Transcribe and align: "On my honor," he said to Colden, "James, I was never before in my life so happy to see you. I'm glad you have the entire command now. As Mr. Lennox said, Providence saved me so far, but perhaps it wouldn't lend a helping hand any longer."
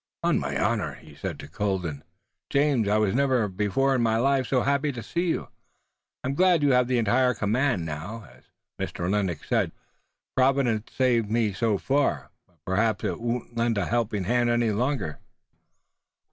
"On 0.23 0.39
my 0.39 0.59
honor," 0.59 0.95
he 0.95 1.13
said 1.13 1.37
to 1.39 1.47
Colden, 1.47 2.03
"James, 2.49 2.87
I 2.87 2.97
was 2.97 3.13
never 3.13 3.47
before 3.47 3.93
in 3.93 4.01
my 4.01 4.17
life 4.17 4.47
so 4.47 4.61
happy 4.63 4.91
to 4.91 5.03
see 5.03 5.27
you. 5.27 5.49
I'm 6.23 6.33
glad 6.33 6.63
you 6.63 6.71
have 6.71 6.87
the 6.87 6.97
entire 6.97 7.35
command 7.35 7.85
now. 7.85 8.27
As 8.35 8.45
Mr. 8.79 9.07
Lennox 9.11 9.47
said, 9.47 9.71
Providence 10.35 10.91
saved 10.91 11.29
me 11.29 11.53
so 11.53 11.77
far, 11.77 12.31
but 12.47 12.57
perhaps 12.65 13.03
it 13.03 13.21
wouldn't 13.21 13.55
lend 13.55 13.77
a 13.77 13.85
helping 13.85 14.23
hand 14.23 14.49
any 14.49 14.71
longer." 14.71 15.19